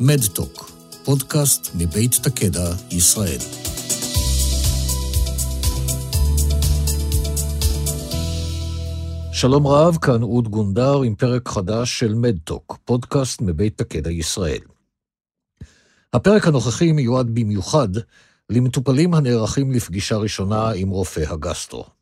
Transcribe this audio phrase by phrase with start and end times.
[0.00, 0.70] מדטוק,
[1.04, 3.38] פודקאסט מבית תקדע, ישראל.
[9.32, 14.60] שלום רב, כאן אוד גונדר עם פרק חדש של מדטוק, פודקאסט מבית תקדע, ישראל.
[16.12, 17.88] הפרק הנוכחי מיועד במיוחד
[18.50, 21.95] למטופלים הנערכים לפגישה ראשונה עם רופא הגסטרו.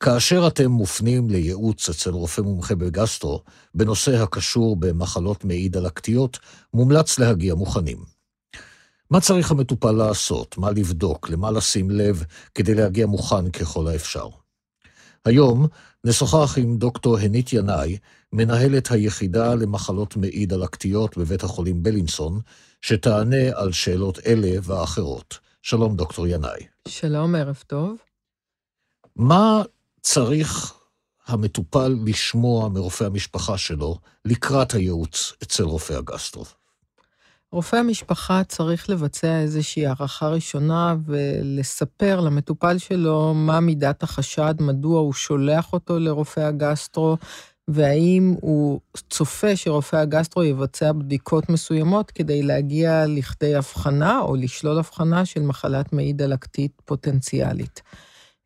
[0.00, 3.42] כאשר אתם מופנים לייעוץ אצל רופא מומחה בגסטרו
[3.74, 6.38] בנושא הקשור במחלות מעי דלקתיות,
[6.74, 7.98] מומלץ להגיע מוכנים.
[9.10, 14.28] מה צריך המטופל לעשות, מה לבדוק, למה לשים לב, כדי להגיע מוכן ככל האפשר.
[15.24, 15.66] היום
[16.04, 17.98] נשוחח עם דוקטור הנית ינאי,
[18.32, 22.40] מנהלת היחידה למחלות מעי דלקתיות בבית החולים בלינסון,
[22.82, 25.38] שתענה על שאלות אלה ואחרות.
[25.62, 26.66] שלום, דוקטור ינאי.
[26.88, 27.96] שלום, ערב טוב.
[29.16, 29.62] מה
[30.06, 30.74] צריך
[31.26, 36.44] המטופל לשמוע מרופא המשפחה שלו לקראת הייעוץ אצל רופא הגסטרו?
[37.52, 45.12] רופא המשפחה צריך לבצע איזושהי הערכה ראשונה ולספר למטופל שלו מה מידת החשד, מדוע הוא
[45.12, 47.16] שולח אותו לרופא הגסטרו,
[47.68, 55.24] והאם הוא צופה שרופא הגסטרו יבצע בדיקות מסוימות כדי להגיע לכדי הבחנה או לשלול הבחנה
[55.24, 57.82] של מחלת מעי דלקתית פוטנציאלית.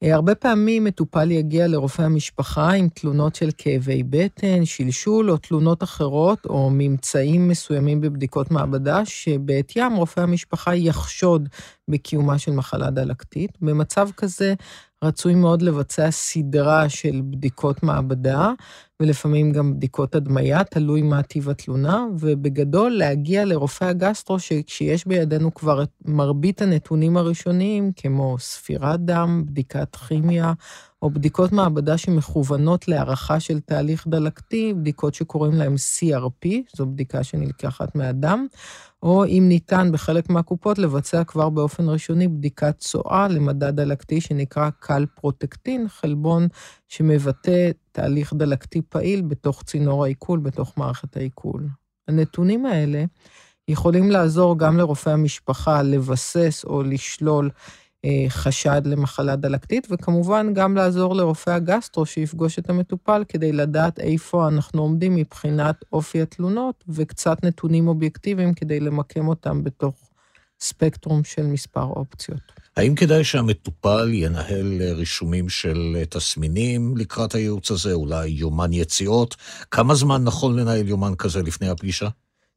[0.03, 5.83] אה, הרבה פעמים מטופל יגיע לרופא המשפחה עם תלונות של כאבי בטן, שלשול או תלונות
[5.83, 11.49] אחרות, או ממצאים מסוימים בבדיקות מעבדה, שבעטיים רופא המשפחה יחשוד
[11.91, 13.51] בקיומה של מחלה דלקתית.
[13.61, 14.55] במצב כזה
[15.05, 18.53] רצוי מאוד לבצע סדרה של בדיקות מעבדה,
[19.01, 25.83] ולפעמים גם בדיקות הדמיה, תלוי מה טיב התלונה, ובגדול להגיע לרופא הגסטרו, שכשיש בידינו כבר
[25.83, 30.53] את מרבית הנתונים הראשוניים, כמו ספירת דם, בדיקת כימיה,
[31.03, 37.95] או בדיקות מעבדה שמכוונות להערכה של תהליך דלקתי, בדיקות שקוראים להן CRP, זו בדיקה שנלקחת
[37.95, 38.47] מהדם,
[39.03, 45.07] או אם ניתן בחלק מהקופות לבצע כבר באופן ראשוני בדיקת צואה למדד דלקתי שנקרא קל
[45.15, 46.49] פרוטקטין, חלבון
[46.89, 51.69] שמבטא תהליך דלקתי פעיל בתוך צינור העיכול, בתוך מערכת העיכול.
[52.09, 53.05] הנתונים האלה
[53.69, 57.51] יכולים לעזור גם לרופא המשפחה לבסס או לשלול
[58.29, 64.83] חשד למחלה דלקתית, וכמובן גם לעזור לרופא הגסטרו שיפגוש את המטופל כדי לדעת איפה אנחנו
[64.83, 69.95] עומדים מבחינת אופי התלונות, וקצת נתונים אובייקטיביים כדי למקם אותם בתוך
[70.61, 72.41] ספקטרום של מספר אופציות.
[72.77, 79.37] האם כדאי שהמטופל ינהל רישומים של תסמינים לקראת הייעוץ הזה, אולי יומן יציאות?
[79.71, 82.09] כמה זמן נכון לנהל יומן כזה לפני הפגישה?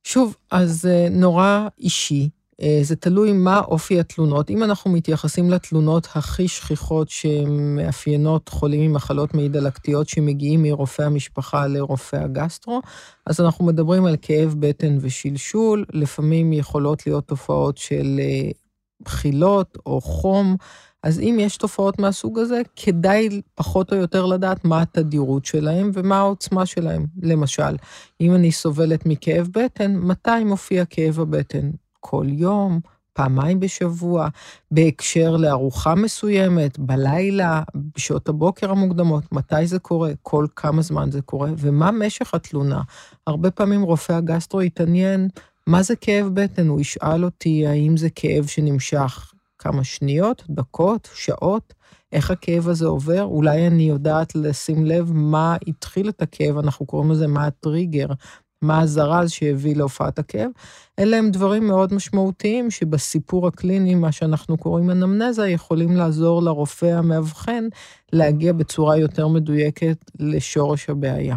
[0.03, 2.29] שוב, אז אה, נורא אישי.
[2.61, 4.49] אה, זה תלוי מה אופי התלונות.
[4.49, 11.67] אם אנחנו מתייחסים לתלונות הכי שכיחות שמאפיינות חולים עם מחלות מעי דלקתיות שמגיעים מרופא המשפחה
[11.67, 12.81] לרופא הגסטרו,
[13.25, 18.51] אז אנחנו מדברים על כאב בטן ושלשול, לפעמים יכולות להיות תופעות של אה,
[19.01, 20.55] בחילות או חום.
[21.03, 26.17] אז אם יש תופעות מהסוג הזה, כדאי פחות או יותר לדעת מה התדירות שלהם ומה
[26.17, 27.05] העוצמה שלהם.
[27.21, 27.75] למשל,
[28.21, 31.71] אם אני סובלת מכאב בטן, מתי מופיע כאב הבטן?
[32.05, 32.79] כל יום,
[33.13, 34.27] פעמיים בשבוע,
[34.71, 37.63] בהקשר לארוחה מסוימת, בלילה,
[37.95, 42.81] בשעות הבוקר המוקדמות, מתי זה קורה, כל כמה זמן זה קורה, ומה משך התלונה.
[43.27, 45.27] הרבה פעמים רופא הגסטרו יתעניין
[45.67, 51.73] מה זה כאב בטן, הוא ישאל אותי האם זה כאב שנמשך כמה שניות, דקות, שעות,
[52.11, 57.11] איך הכאב הזה עובר, אולי אני יודעת לשים לב מה התחיל את הכאב, אנחנו קוראים
[57.11, 58.07] לזה מה הטריגר,
[58.63, 60.49] מה הזרז שהביא להופעת הכאב.
[60.99, 67.67] אלה הם דברים מאוד משמעותיים שבסיפור הקליני, מה שאנחנו קוראים אנמנזה, יכולים לעזור לרופא המאבחן
[68.13, 71.35] להגיע בצורה יותר מדויקת לשורש הבעיה.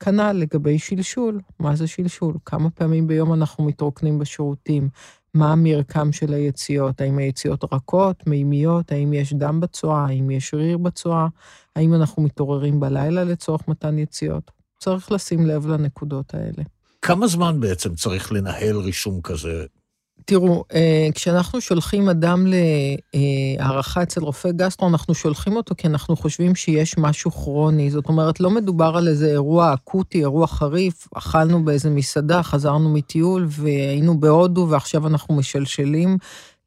[0.00, 2.34] כנ"ל לגבי שלשול, מה זה שלשול?
[2.44, 4.88] כמה פעמים ביום אנחנו מתרוקנים בשירותים?
[5.34, 7.00] מה המרקם של היציאות?
[7.00, 8.92] האם היציאות רכות, מימיות?
[8.92, 10.06] האם יש דם בצואה?
[10.06, 11.26] האם יש ריר בצואה?
[11.76, 14.55] האם אנחנו מתעוררים בלילה לצורך מתן יציאות?
[14.78, 16.62] צריך לשים לב לנקודות האלה.
[17.02, 19.64] כמה זמן בעצם צריך לנהל רישום כזה?
[20.24, 22.46] תראו, אה, כשאנחנו שולחים אדם
[23.58, 27.90] להערכה אצל רופא גסטרו, אנחנו שולחים אותו כי אנחנו חושבים שיש משהו כרוני.
[27.90, 33.46] זאת אומרת, לא מדובר על איזה אירוע אקוטי, אירוע חריף, אכלנו באיזה מסעדה, חזרנו מטיול
[33.48, 36.18] והיינו בהודו ועכשיו אנחנו משלשלים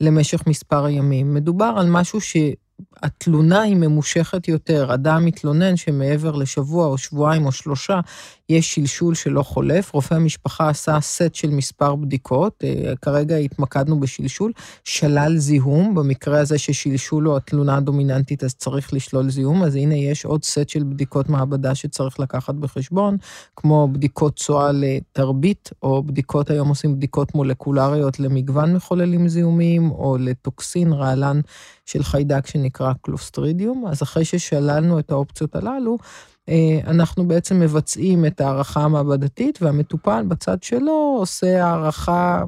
[0.01, 1.33] למשך מספר ימים.
[1.33, 2.37] מדובר על משהו ש...
[3.03, 4.93] התלונה היא ממושכת יותר.
[4.93, 7.99] אדם מתלונן שמעבר לשבוע או שבועיים או שלושה
[8.49, 9.93] יש שלשול שלא חולף.
[9.93, 14.51] רופא המשפחה עשה סט של מספר בדיקות, אה, כרגע התמקדנו בשלשול,
[14.83, 20.25] שלל זיהום, במקרה הזה ששלשול הוא התלונה הדומיננטית, אז צריך לשלול זיהום, אז הנה יש
[20.25, 23.17] עוד סט של בדיקות מעבדה שצריך לקחת בחשבון,
[23.55, 30.93] כמו בדיקות צואה לתרבית, או בדיקות, היום עושים בדיקות מולקולריות למגוון מחוללים זיהומיים, או לטוקסין,
[30.93, 31.39] רעלן
[31.85, 33.85] של חיידק שנקרא קלוסטרידיום.
[33.87, 35.97] אז אחרי ששללנו את האופציות הללו,
[36.87, 42.43] אנחנו בעצם מבצעים את ההערכה המעבדתית, והמטופל בצד שלו עושה הערכה אה,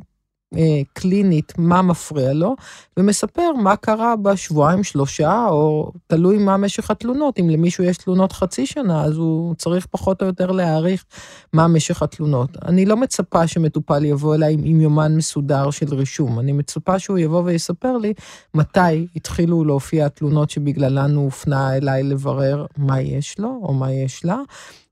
[0.93, 2.55] קלינית מה מפריע לו,
[2.97, 7.39] ומספר מה קרה בשבועיים, שלושה, או תלוי מה משך התלונות.
[7.39, 11.05] אם למישהו יש תלונות חצי שנה, אז הוא צריך פחות או יותר להעריך
[11.53, 12.49] מה משך התלונות.
[12.65, 17.41] אני לא מצפה שמטופל יבוא אליי עם יומן מסודר של רישום, אני מצפה שהוא יבוא
[17.45, 18.13] ויספר לי
[18.53, 24.25] מתי התחילו להופיע התלונות שבגללן הוא הופנה אליי לברר מה יש לו או מה יש
[24.25, 24.37] לה.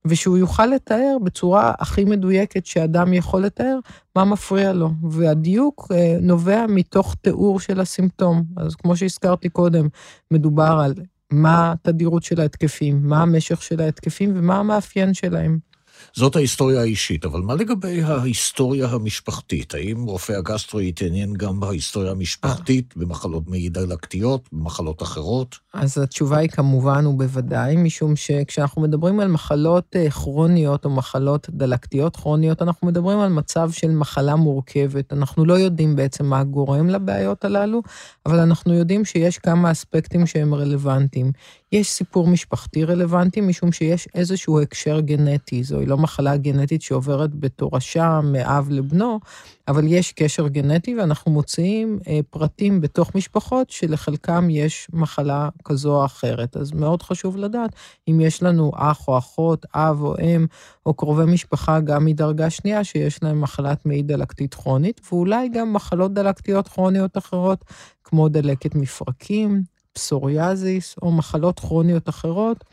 [0.05, 3.79] ושהוא יוכל לתאר בצורה הכי מדויקת שאדם יכול לתאר
[4.15, 4.89] מה מפריע לו.
[5.11, 8.43] והדיוק אה, נובע מתוך תיאור של הסימפטום.
[8.57, 9.87] אז כמו שהזכרתי קודם,
[10.31, 10.93] מדובר על
[11.31, 15.68] מה התדירות של ההתקפים, מה המשך של ההתקפים ומה המאפיין שלהם.
[16.13, 19.73] זאת ההיסטוריה האישית, אבל מה לגבי ההיסטוריה המשפחתית?
[19.73, 25.59] האם רופא הגסטרו יתעניין גם בהיסטוריה המשפחתית, במחלות מעי דלקתיות, במחלות אחרות?
[25.73, 32.15] אז התשובה היא כמובן ובוודאי, משום שכשאנחנו מדברים על מחלות אה, כרוניות או מחלות דלקתיות
[32.15, 35.13] כרוניות, אנחנו מדברים על מצב של מחלה מורכבת.
[35.13, 37.81] אנחנו לא יודעים בעצם מה גורם לבעיות הללו,
[38.25, 41.31] אבל אנחנו יודעים שיש כמה אספקטים שהם רלוונטיים.
[41.71, 45.63] יש סיפור משפחתי רלוונטי, משום שיש איזשהו הקשר גנטי.
[45.63, 49.19] זוהי לא מחלה גנטית שעוברת בתורשה מאב לבנו,
[49.67, 56.05] אבל יש קשר גנטי, ואנחנו מוציאים אה, פרטים בתוך משפחות שלחלקם יש מחלה כזו או
[56.05, 56.57] אחרת.
[56.57, 57.75] אז מאוד חשוב לדעת
[58.07, 60.45] אם יש לנו אח או אחות, אב או אם,
[60.85, 66.13] או קרובי משפחה גם מדרגה שנייה, שיש להם מחלת מעי דלקתית כרונית, ואולי גם מחלות
[66.13, 67.65] דלקתיות כרוניות אחרות,
[68.03, 69.63] כמו דלקת מפרקים,
[69.93, 72.63] פסוריאזיס או מחלות כרוניות אחרות,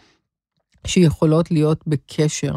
[0.86, 2.52] שיכולות להיות בקשר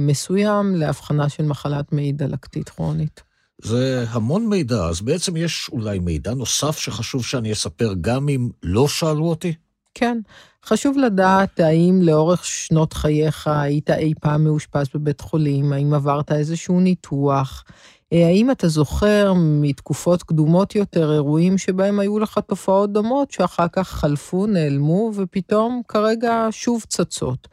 [0.00, 3.22] מסוים להבחנה של מחלת מעי דלקתית כרונית.
[3.62, 8.88] זה המון מידע, אז בעצם יש אולי מידע נוסף שחשוב שאני אספר גם אם לא
[8.88, 9.54] שאלו אותי?
[9.94, 10.18] כן.
[10.66, 16.80] חשוב לדעת האם לאורך שנות חייך היית אי פעם מאושפז בבית חולים, האם עברת איזשהו
[16.80, 17.64] ניתוח,
[18.12, 23.88] אה, האם אתה זוכר מתקופות קדומות יותר אירועים שבהם היו לך תופעות דומות שאחר כך
[23.88, 27.48] חלפו, נעלמו, ופתאום כרגע שוב צצות?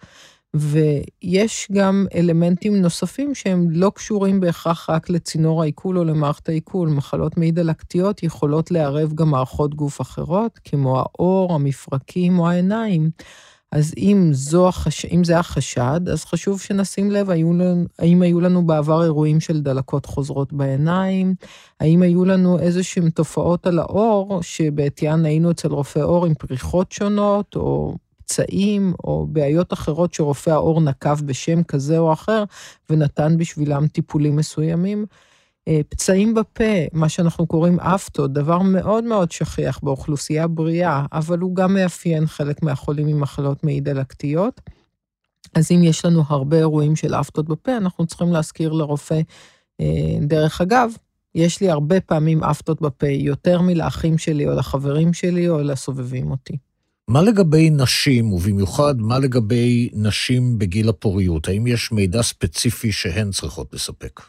[0.56, 6.90] ויש גם אלמנטים נוספים שהם לא קשורים בהכרח רק לצינור העיכול או למערכת העיכול.
[6.90, 13.10] מחלות מעי דלקתיות יכולות לערב גם מערכות גוף אחרות, כמו העור, המפרקים או העיניים.
[13.72, 15.06] אז אם, זו החש...
[15.06, 19.62] אם זה החשד, אז חשוב שנשים לב, היו לנו, האם היו לנו בעבר אירועים של
[19.62, 21.36] דלקות חוזרות בעיניים,
[21.80, 27.56] האם היו לנו איזשהן תופעות על העור, שבעטיין היינו אצל רופא עור עם פריחות שונות,
[27.56, 27.96] או
[28.32, 32.44] פצעים, או בעיות אחרות שרופא העור נקב בשם כזה או אחר,
[32.90, 35.06] ונתן בשבילם טיפולים מסוימים.
[35.68, 41.56] אה, פצעים בפה, מה שאנחנו קוראים אפטו, דבר מאוד מאוד שכיח באוכלוסייה בריאה, אבל הוא
[41.56, 44.62] גם מאפיין חלק מהחולים עם מחלות מעי דלקתיות.
[45.56, 49.22] אז אם יש לנו הרבה אירועים של אפטות בפה, אנחנו צריכים להזכיר לרופא.
[49.82, 50.92] אה, דרך אגב,
[51.36, 56.71] יש לי הרבה פעמים אפטות בפה, יותר מלאחים שלי או לחברים שלי או לסובבים אותי.
[57.08, 61.48] מה לגבי נשים, ובמיוחד מה לגבי נשים בגיל הפוריות?
[61.48, 64.22] האם יש מידע ספציפי שהן צריכות לספק?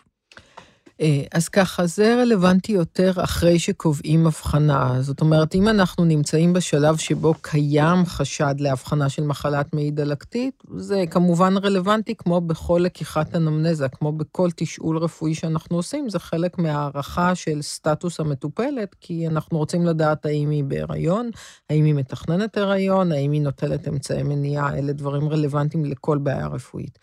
[1.02, 5.02] אה, אז ככה, זה רלוונטי יותר אחרי שקובעים הבחנה.
[5.02, 11.04] זאת אומרת, אם אנחנו נמצאים בשלב שבו קיים חשד להבחנה של מחלת מעי דלקתית, זה
[11.10, 17.34] כמובן רלוונטי כמו בכל לקיחת אנמנזה, כמו בכל תשאול רפואי שאנחנו עושים, זה חלק מהערכה
[17.34, 21.30] של סטטוס המטופלת, כי אנחנו רוצים לדעת האם היא בהיריון,
[21.70, 26.98] האם היא מתכננת הריון, האם היא נוטלת אמצעי מניעה, אלה דברים רלוונטיים לכל בעיה רפואית.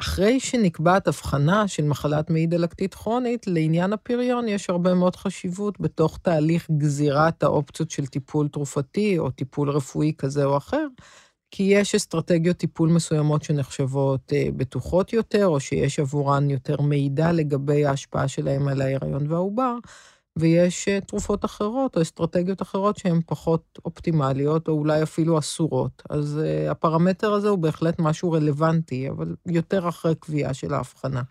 [0.00, 6.18] אחרי שנקבעת הבחנה של מחלת מעי דלקתית כרונית, לעניין הפריון יש הרבה מאוד חשיבות בתוך
[6.22, 10.86] תהליך גזירת האופציות של טיפול תרופתי או טיפול רפואי כזה או אחר,
[11.50, 17.86] כי יש אסטרטגיות טיפול מסוימות שנחשבות אה, בטוחות יותר, או שיש עבורן יותר מידע לגבי
[17.86, 19.76] ההשפעה שלהם על ההיריון והעובר,
[20.36, 26.02] ויש אה, תרופות אחרות או אסטרטגיות אחרות שהן פחות אופטימליות, או אולי אפילו אסורות.
[26.10, 31.22] אז uh, הפרמטר הזה הוא בהחלט משהו רלוונטי, אבל יותר אחרי קביעה של ההבחנה.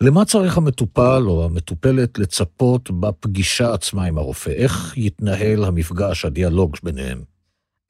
[0.00, 4.50] למה צריך המטופל או המטופלת לצפות בפגישה עצמה עם הרופא?
[4.50, 7.35] איך יתנהל המפגש, הדיאלוג ביניהם?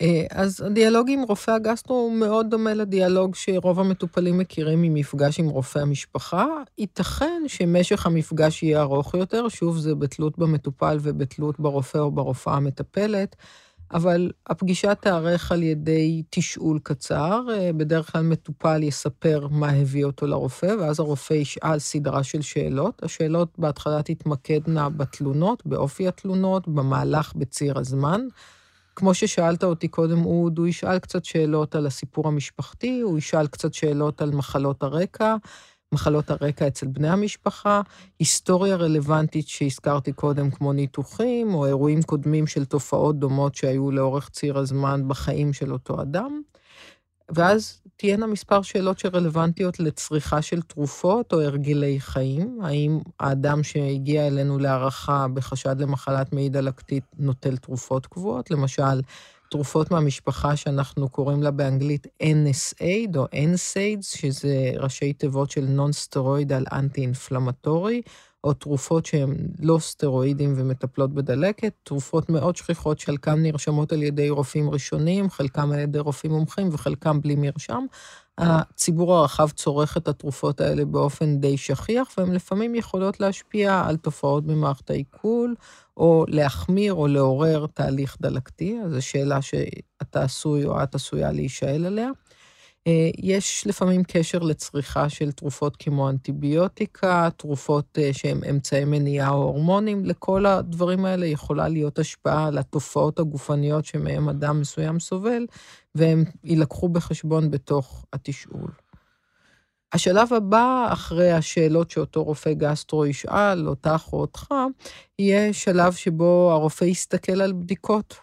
[0.03, 5.49] אה, אז הדיאלוג עם רופא הגסטרו הוא מאוד דומה לדיאלוג שרוב המטופלים מכירים ממפגש עם
[5.49, 6.47] רופא המשפחה.
[6.79, 13.37] ייתכן שמשך המפגש יהיה ארוך יותר, שוב, זה בתלות במטופל ובתלות ברופא או ברופאה המטפלת,
[13.93, 17.43] אבל הפגישה תארך על ידי תשאול קצר.
[17.55, 23.03] אה, בדרך כלל מטופל יספר מה הביא אותו לרופא, ואז הרופא ישאל סדרה של שאלות.
[23.03, 28.21] השאלות בהתחלה תתמקדנה בתלונות, באופי התלונות, במהלך בציר הזמן.
[28.97, 33.75] כמו ששאלת אותי קודם, אוד, הוא ישאל קצת שאלות על הסיפור המשפחתי, הוא ישאל קצת
[33.75, 35.37] שאלות על מחלות הרקע,
[35.93, 37.81] מחלות הרקע אצל בני המשפחה,
[38.19, 44.59] היסטוריה רלוונטית שהזכרתי קודם, כמו ניתוחים, או אירועים קודמים של תופעות דומות שהיו לאורך ציר
[44.59, 46.41] הזמן בחיים של אותו אדם.
[47.29, 52.59] ואז תהיינה מספר שאלות שרלוונטיות לצריכה של תרופות או הרגלי חיים.
[52.63, 58.51] האם האדם שהגיע אלינו להערכה בחשד למחלת מעי דלקתית נוטל תרופות קבועות?
[58.51, 59.01] למשל,
[59.51, 68.11] תרופות מהמשפחה שאנחנו קוראים לה באנגלית NSAID או NSAIDs, שזה ראשי תיבות של Non-Steroidal Anti-Inflammatory,
[68.47, 74.71] או תרופות שהן לא סטרואידים ומטפלות בדלקת, תרופות מאוד שכיחות שחלקן נרשמות על ידי רופאים
[74.71, 77.85] ראשונים, חלקם על ידי רופאים מומחים וחלקם בלי מרשם.
[78.39, 84.47] הציבור הרחב צורך את התרופות האלה באופן די שכיח, והן לפעמים יכולות להשפיע על תופעות
[84.47, 85.55] במערכת העיכול,
[85.97, 91.87] או להחמיר או לעורר תהליך דלקתי, אז זו שאלה שאתה עשוי או את עשויה להישאל
[91.87, 92.11] עליה.
[92.87, 99.43] אה, יש לפעמים קשר לצריכה של תרופות כמו אנטיביוטיקה, תרופות אה, שהן אמצעי מניעה או
[99.43, 105.47] הורמונים, לכל הדברים האלה יכולה להיות השפעה על התופעות הגופניות שמהם אדם מסוים סובל,
[105.95, 108.71] והם יילקחו בחשבון בתוך התשאול.
[109.93, 114.55] השלב הבא, אחרי השאלות שאותו רופא גסטרו ישאל, אותך או אותך,
[115.19, 118.17] יהיה שלב שבו הרופא יסתכל על בדיקות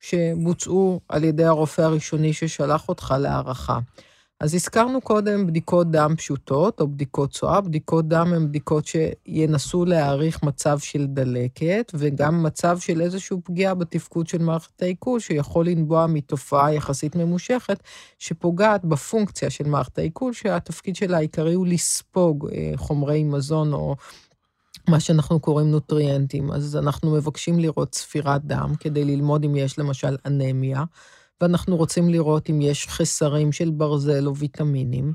[0.00, 3.78] שבוצעו על ידי הרופא הראשוני ששלח אותך להערכה.
[4.40, 7.60] אז הזכרנו קודם בדיקות דם פשוטות, או בדיקות צואה.
[7.60, 14.26] בדיקות דם הן בדיקות שינסו להעריך מצב של דלקת, וגם מצב של איזושהי פגיעה בתפקוד
[14.26, 17.82] של מערכת העיכול, שיכול לנבוע מתופעה יחסית ממושכת,
[18.18, 23.96] שפוגעת בפונקציה של מערכת העיכול, שהתפקיד שלה העיקרי הוא לספוג אה, חומרי מזון או...
[24.88, 26.52] מה שאנחנו קוראים נוטריאנטים.
[26.52, 30.84] אז אנחנו מבקשים לראות ספירת דם כדי ללמוד אם יש למשל אנמיה.
[31.40, 35.12] ואנחנו רוצים לראות אם יש חסרים של ברזל או ויטמינים,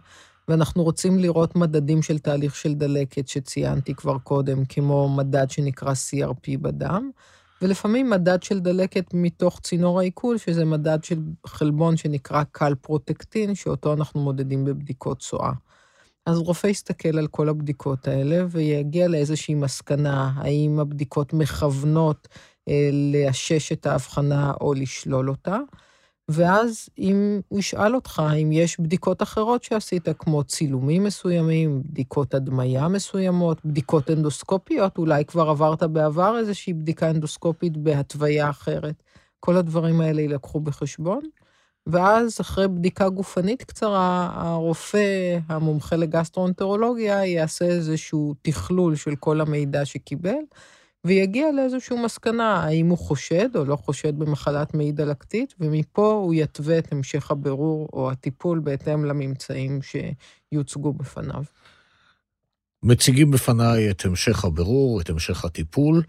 [0.48, 6.58] ואנחנו רוצים לראות מדדים של תהליך של דלקת שציינתי כבר קודם, כמו מדד שנקרא CRP
[6.62, 7.10] בדם,
[7.62, 13.94] ולפעמים מדד של דלקת מתוך צינור העיכול, שזה מדד של חלבון שנקרא קל פרוטקטין, שאותו
[13.94, 15.52] אנחנו מודדים בבדיקות צואה.
[16.26, 22.28] אז רופא יסתכל על כל הבדיקות האלה ויגיע לאיזושהי מסקנה, האם הבדיקות מכוונות
[22.70, 25.58] אה, לאשש את ההבחנה או לשלול אותה.
[26.30, 32.88] ואז אם הוא ישאל אותך אם יש בדיקות אחרות שעשית, כמו צילומים מסוימים, בדיקות הדמיה
[32.88, 39.04] מסוימות, בדיקות אנדוסקופיות, אולי כבר עברת בעבר איזושהי בדיקה אנדוסקופית בהתוויה אחרת.
[39.40, 41.22] כל הדברים האלה יילקחו בחשבון.
[41.88, 50.36] ואז אחרי בדיקה גופנית קצרה, הרופא המומחה לגסטרואנטרולוגיה יעשה איזשהו תכלול של כל המידע שקיבל,
[51.06, 56.78] ויגיע לאיזושהי מסקנה, האם הוא חושד או לא חושד במחלת מעי דלקתית, ומפה הוא יתווה
[56.78, 61.44] את המשך הבירור או הטיפול בהתאם לממצאים שיוצגו בפניו.
[62.84, 66.04] מציגים בפניי את המשך הבירור, את המשך הטיפול.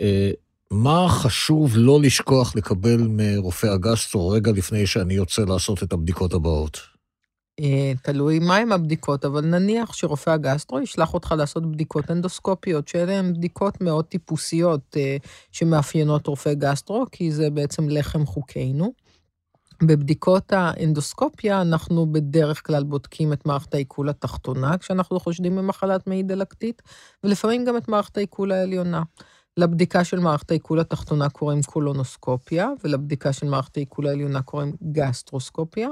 [0.00, 0.30] אה,
[0.70, 6.95] מה חשוב לא לשכוח לקבל מרופא הגסטרו רגע לפני שאני יוצא לעשות את הבדיקות הבאות?
[7.60, 13.32] אה, תלוי מהם הבדיקות, אבל נניח שרופא הגסטרו ישלח אותך לעשות בדיקות אנדוסקופיות, שאלה הן
[13.34, 15.16] בדיקות מאוד טיפוסיות אה,
[15.52, 18.92] שמאפיינות רופא גסטרו, כי זה בעצם לחם חוקינו.
[19.82, 26.82] בבדיקות האנדוסקופיה אנחנו בדרך כלל בודקים את מערכת העיכול התחתונה, כשאנחנו חושדים במחלת מעי דלקתית,
[27.24, 29.02] ולפעמים גם את מערכת העיכול העליונה.
[29.56, 35.88] לבדיקה של מערכת העיכול התחתונה קוראים קולונוסקופיה, ולבדיקה של מערכת העיכול העליונה קוראים גסטרוסקופיה.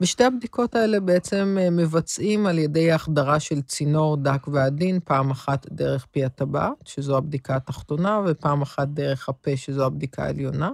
[0.00, 5.66] ושתי הבדיקות האלה בעצם אה, מבצעים על ידי החדרה של צינור דק ועדין, פעם אחת
[5.72, 10.70] דרך פי הטבעת, שזו הבדיקה התחתונה, ופעם אחת דרך הפה, שזו הבדיקה העליונה.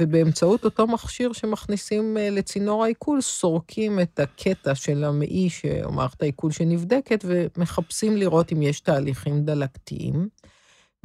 [0.00, 5.48] ובאמצעות אותו מכשיר שמכניסים אה, לצינור העיכול, סורקים את הקטע של המעי,
[5.84, 10.28] או מערכת העיכול שנבדקת, ומחפשים לראות אם יש תהליכים דלקתיים.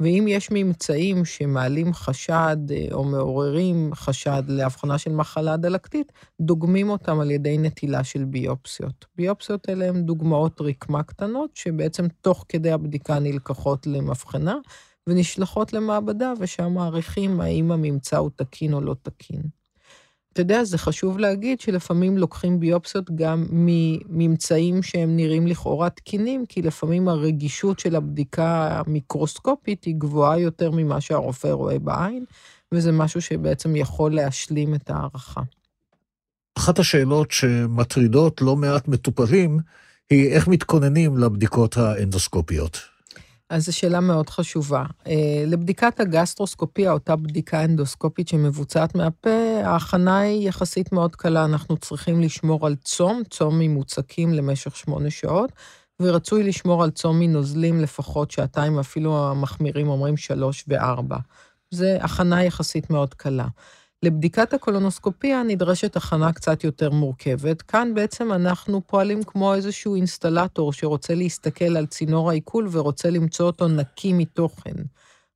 [0.00, 7.20] ואם יש ממצאים שמעלים חשד אה, או מעוררים חשד להבחנה של מחלה דלקתית, דוגמים אותם
[7.20, 9.06] על ידי נטילה של ביופסיות.
[9.16, 14.56] ביופסיות אלה הן דוגמאות רקמה קטנות, שבעצם תוך כדי הבדיקה נלקחות למבחנה,
[15.06, 19.57] ונשלחות למעבדה, ושם מעריכים האם הממצא הוא תקין או לא תקין.
[20.38, 26.62] אתה יודע, זה חשוב להגיד שלפעמים לוקחים ביופסיות גם מממצאים שהם נראים לכאורה תקינים, כי
[26.62, 32.24] לפעמים הרגישות של הבדיקה המיקרוסקופית היא גבוהה יותר ממה שהרופא רואה בעין,
[32.72, 35.40] וזה משהו שבעצם יכול להשלים את ההערכה.
[36.58, 39.58] אחת השאלות שמטרידות לא מעט מטופלים
[40.10, 42.78] היא איך מתכוננים לבדיקות האנדוסקופיות.
[43.50, 44.84] אז זו שאלה מאוד חשובה.
[45.06, 51.44] אה, לבדיקת הגסטרוסקופיה, אותה בדיקה אנדוסקופית שמבוצעת מהפה, ההכנה היא יחסית מאוד קלה.
[51.44, 55.52] אנחנו צריכים לשמור על צום, צום ממוצקים למשך שמונה שעות,
[56.00, 61.16] ורצוי לשמור על צום מנוזלים לפחות שעתיים, אפילו המחמירים אומרים שלוש וארבע.
[61.70, 63.46] זו הכנה יחסית מאוד קלה.
[64.02, 67.62] לבדיקת הקולונוסקופיה נדרשת הכנה קצת יותר מורכבת.
[67.62, 73.68] כאן בעצם אנחנו פועלים כמו איזשהו אינסטלטור שרוצה להסתכל על צינור העיכול ורוצה למצוא אותו
[73.68, 74.74] נקי מתוכן.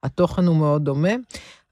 [0.03, 1.13] התוכן הוא מאוד דומה,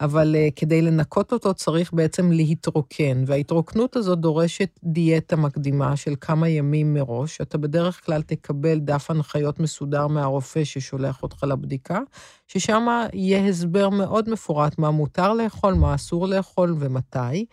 [0.01, 6.49] אבל uh, כדי לנקות אותו צריך בעצם להתרוקן, וההתרוקנות הזאת דורשת דיאטה מקדימה של כמה
[6.49, 7.41] ימים מראש.
[7.41, 12.01] אתה בדרך כלל תקבל דף הנחיות מסודר מהרופא ששולח אותך לבדיקה,
[12.49, 17.47] ששם יהיה הסבר מאוד מפורט מה מותר לאכול, מה אסור לאכול ומתי.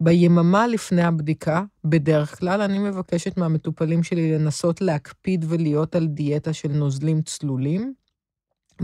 [0.00, 6.68] ביממה לפני הבדיקה, בדרך כלל אני מבקשת מהמטופלים שלי לנסות להקפיד ולהיות על דיאטה של
[6.68, 7.94] נוזלים צלולים.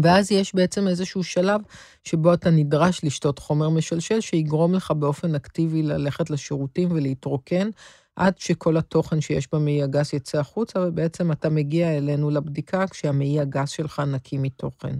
[0.02, 1.60] ואז יש בעצם איזשהו שלב
[2.04, 7.70] שבו אתה נדרש לשתות חומר משלשל, שיגרום לך באופן אקטיבי ללכת לשירותים ולהתרוקן,
[8.16, 13.70] עד שכל התוכן שיש במעי הגס יצא החוצה, ובעצם אתה מגיע אלינו לבדיקה כשהמעי הגס
[13.70, 14.94] שלך נקי מתוכן.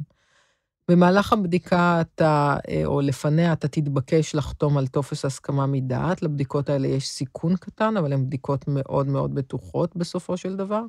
[0.91, 6.23] במהלך הבדיקה אתה, אה, או לפניה, אתה תתבקש לחתום על טופס הסכמה מדעת.
[6.23, 10.83] לבדיקות האלה יש סיכון קטן, אבל הן בדיקות מאוד מאוד בטוחות בסופו של דבר.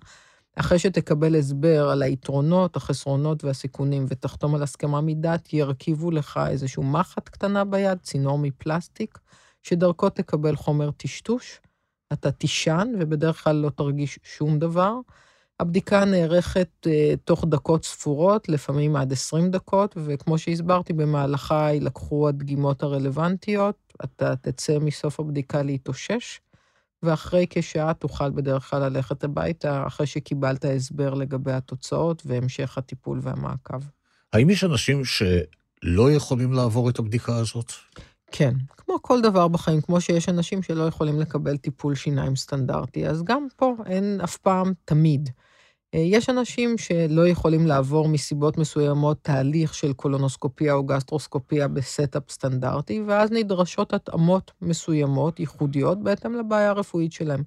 [0.56, 7.30] אחרי שתקבל הסבר על היתרונות, החסרונות והסיכונים ותחתום על הסכמה מדעת, ירכיבו לך איזושהי מחט
[7.30, 9.20] קטנה ביד, צינור מפלסטיק,
[9.64, 11.62] שדרכו תקבל חומר טשטוש.
[12.14, 14.94] אתה תישן ובדרך כלל לא תרגיש שום דבר.
[15.60, 16.90] הבדיקה נערכת uh,
[17.24, 24.80] תוך דקות ספורות, לפעמים עד 20 דקות, וכמו שהסברתי, במהלכה יילקחו הדגימות הרלוונטיות, אתה תצא
[24.80, 26.40] מסוף הבדיקה להתאושש,
[27.06, 33.80] ואחרי כשעה תוכל בדרך כלל ללכת הביתה, אחרי שקיבלת הסבר לגבי התוצאות והמשך הטיפול והמעקב.
[34.34, 37.72] האם יש אנשים שלא יכולים לעבור את הבדיקה הזאת?
[38.32, 43.24] כן, כמו כל דבר בחיים, כמו שיש אנשים שלא יכולים לקבל טיפול שיניים סטנדרטי, אז
[43.24, 45.30] גם פה אין אף פעם תמיד.
[45.94, 52.24] אה, יש אנשים שלא יכולים לעבור מסיבות מסוימות תהליך של קולונוסקופיה או גסטרוסקופיה ב setup
[52.30, 57.44] סטנדרטי, ואז נדרשות התאמות מסוימות, ייחודיות, בהתאם לבעיה הרפואית שלהם.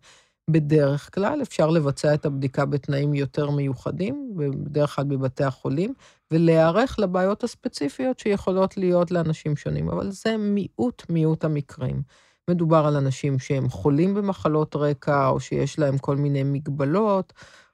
[0.51, 5.95] בדרך כלל אפשר לבצע את הבדיקה בתנאים יותר מיוחדים, בדרך כלל בבתי החולים,
[6.31, 12.03] ולהיערך לבעיות הספציפיות שיכולות להיות לאנשים שונים, אבל זה מיעוט מיעוט המקרים.
[12.51, 17.33] מדובר על אנשים שהם חולים במחלות רקע, או שיש להם כל מיני מגבלות,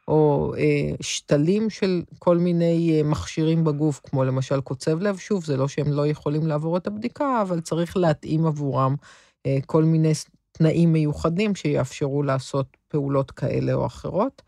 [0.08, 5.56] או אה, שתלים של כל מיני אה, מכשירים בגוף, כמו למשל קוצב לב, שוב, זה
[5.56, 8.94] לא שהם לא יכולים לעבור את הבדיקה, אבל צריך להתאים עבורם
[9.46, 10.12] אה, כל מיני
[10.52, 14.42] תנאים מיוחדים שיאפשרו לעשות פעולות כאלה או אחרות.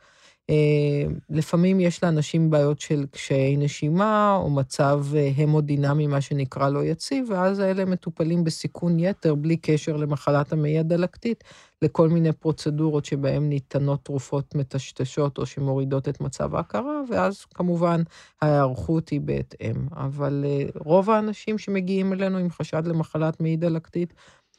[0.51, 6.85] אה, לפעמים יש לאנשים בעיות של קשיי נשימה, או מצב אה, המודינמי, מה שנקרא לא
[6.85, 11.45] יציב, ואז האלה מטופלים בסיכון יתר, בלי קשר למחלת המעי הדלקתית,
[11.83, 18.03] לכל מיני פרוצדורות שבהן ניתנות תרופות מטשטשות או שמורידות את מצב ההכרה, ואז כמובן
[18.43, 19.89] ההיערכות היא בהתאם.
[19.93, 24.15] אבל אה, רוב האנשים שמגיעים אלינו עם חשד למחלת מעי דלקתית,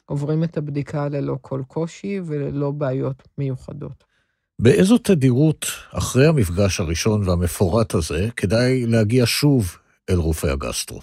[0.05, 4.16] עוברים את הבדיקה ללא כל קושי וללא בעיות מיוחדות.
[4.59, 9.77] באיזו תדירות, אחרי המפגש הראשון והמפורט הזה, כדאי להגיע שוב
[10.09, 10.99] אל רופא הגסטרו?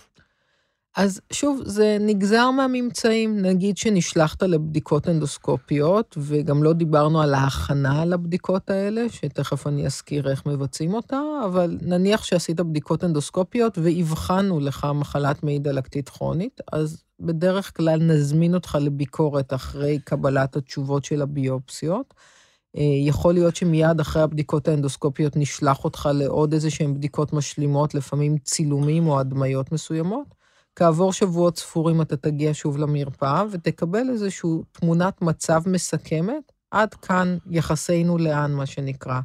[0.97, 3.43] אז שוב, זה נגזר מהממצאים.
[3.43, 10.47] נגיד שנשלחת לבדיקות אנדוסקופיות, וגם לא דיברנו על ההכנה לבדיקות האלה, שתכף אני אזכיר איך
[10.47, 17.77] מבצעים אותה, אבל נניח שעשית בדיקות אנדוסקופיות ואבחנו לך מחלת מעי דלקתית כרונית, אז בדרך
[17.77, 22.15] כלל נזמין אותך לביקורת אחרי קבלת התשובות של הביופסיות.
[22.77, 28.39] אה, יכול להיות שמיד אחרי הבדיקות האנדוסקופיות נשלח אותך לעוד איזה שהן בדיקות משלימות, לפעמים
[28.39, 30.35] צילומים או הדמיות מסוימות.
[30.77, 38.19] כעבור שבועות ספורים אתה תגיע שוב למרפאה ותקבל איזושהי תמונת מצב מסכמת, עד כאן יחסינו
[38.19, 39.21] לאן, מה שנקרא.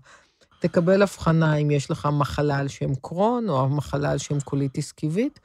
[0.59, 5.39] תקבל הבחנה אם יש לך מחלה על שם קרון או מחלה על שם קוליטיס כיבית,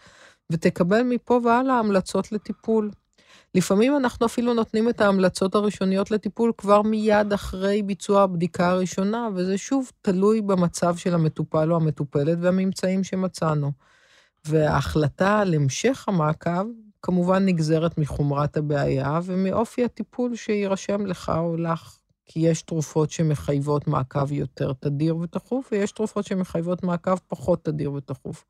[0.51, 2.90] ותקבל מפה והלאה המלצות לטיפול.
[3.55, 9.59] לפעמים אנחנו אפילו נותנים את ההמלצות הראשוניות לטיפול כבר מיד אחרי ביצוע הבדיקה הראשונה, וזה
[9.59, 13.73] שוב תלוי במצב של המטופל או המטופלת והממצאים שמצאנו.
[14.45, 16.67] וההחלטה על המשך המעקב,
[17.03, 21.99] כמובן נגזרת מחומרת הבעיה ומאופי הטיפול שיירשם לך או לך.
[22.27, 28.45] כי יש תרופות שמחייבות מעקב יותר תדיר ותכוף, ויש תרופות שמחייבות מעקב פחות תדיר ותכוף.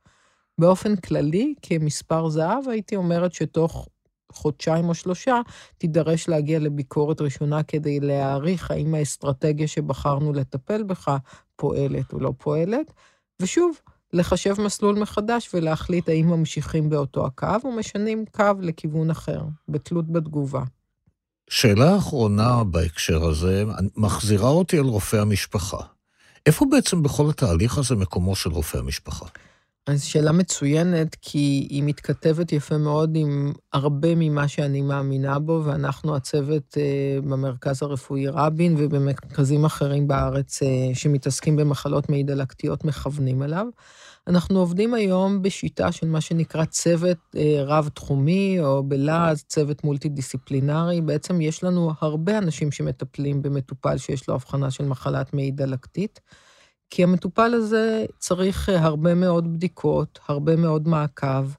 [0.59, 3.88] באופן כללי, כמספר זהב, הייתי אומרת שתוך
[4.35, 5.40] חודשיים או שלושה,
[5.79, 11.16] תידרש להגיע לביקורת ראשונה כדי להעריך האם האסטרטגיה שבחרנו לטפל בך
[11.57, 12.92] פועלת או לא פועלת.
[13.40, 13.81] ושוב,
[14.12, 20.62] לחשב מסלול מחדש ולהחליט האם ממשיכים באותו הקו או משנים קו לכיוון אחר, בתלות בתגובה.
[21.51, 23.64] שאלה אחרונה בהקשר הזה,
[23.97, 25.79] מחזירה אותי אל רופא המשפחה.
[26.47, 29.27] איפה בעצם בכל התהליך הזה מקומו של רופא המשפחה?
[29.87, 36.16] אז שאלה מצוינת, כי היא מתכתבת יפה מאוד עם הרבה ממה שאני מאמינה בו, ואנחנו
[36.16, 43.66] הצוות אה, במרכז הרפואי רבין ובמרכזים אחרים בארץ אה, שמתעסקים במחלות מעי דלקתיות מכוונים אליו.
[44.27, 51.01] אנחנו עובדים היום בשיטה של מה שנקרא צוות אה, רב-תחומי, או בלעז צוות מולטי-דיסציפלינרי.
[51.01, 56.20] בעצם יש לנו הרבה אנשים שמטפלים במטופל שיש לו הבחנה של מחלת מעי דלקתית.
[56.95, 61.51] כי המטופל הזה צריך אה, הרבה מאוד בדיקות, הרבה מאוד מעקב,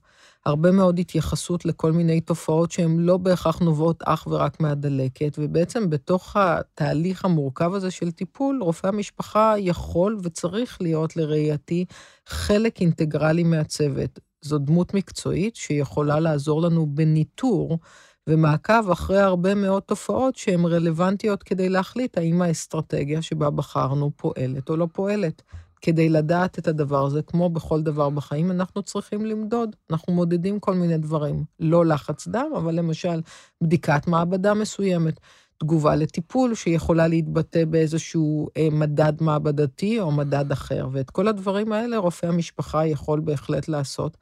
[0.45, 6.35] הרבה מאוד התייחסות לכל מיני תופעות שהן לא בהכרח נובעות אך ורק מהדלקת, ובעצם בתוך
[6.35, 11.85] התהליך המורכב הזה של טיפול, רופא המשפחה יכול וצריך להיות, לראייתי,
[12.27, 14.19] חלק אינטגרלי מהצוות.
[14.41, 17.79] זו דמות מקצועית שיכולה לעזור לנו בניטור
[18.27, 24.77] ומעקב אחרי הרבה מאוד תופעות שהן רלוונטיות כדי להחליט האם האסטרטגיה שבה בחרנו פועלת או
[24.77, 25.41] לא פועלת.
[25.81, 29.75] כדי לדעת את הדבר הזה, כמו בכל דבר בחיים, אנחנו צריכים למדוד.
[29.91, 31.43] אנחנו מודדים כל מיני דברים.
[31.59, 33.21] לא לחץ דם, אבל למשל,
[33.61, 35.19] בדיקת מעבדה מסוימת.
[35.57, 40.87] תגובה לטיפול שיכולה להתבטא באיזשהו אה, מדד מעבדתי או מדד אחר.
[40.91, 44.17] ואת כל הדברים האלה רופא המשפחה יכול בהחלט לעשות.